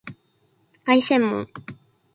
[0.83, 1.47] 凱旋門